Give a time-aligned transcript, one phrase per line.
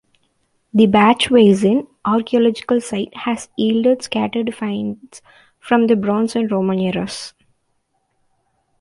[0.73, 5.21] The "Bachwiesen" archaeological site has yielded scattered finds
[5.59, 7.35] from the Bronze and Roman eras.